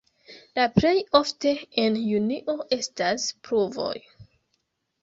La 0.59 0.63
plej 0.77 0.93
ofte 1.19 1.53
en 1.83 2.01
junio 2.07 2.57
estas 2.79 3.31
pluvoj. 3.47 3.97